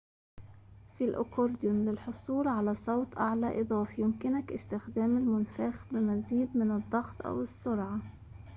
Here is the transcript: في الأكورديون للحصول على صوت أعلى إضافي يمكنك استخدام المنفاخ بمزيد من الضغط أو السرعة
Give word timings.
في 0.97 1.03
الأكورديون 1.05 1.85
للحصول 1.89 2.47
على 2.47 2.75
صوت 2.75 3.17
أعلى 3.17 3.61
إضافي 3.61 4.01
يمكنك 4.01 4.51
استخدام 4.53 5.17
المنفاخ 5.17 5.85
بمزيد 5.91 6.57
من 6.57 6.71
الضغط 6.71 7.25
أو 7.25 7.41
السرعة 7.41 7.99